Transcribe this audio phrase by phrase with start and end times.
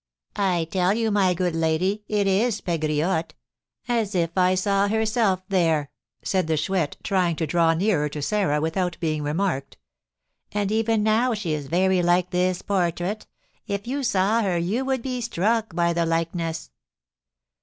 [0.35, 3.35] "I tell you, my good lady, it is Pegriotte,
[3.87, 5.91] as if I saw herself there,"
[6.23, 9.77] said the Chouette, trying to draw nearer to Sarah without being remarked.
[10.53, 13.27] "And even now she is very like this portrait;
[13.67, 16.71] if you saw her you would be struck by the likeness."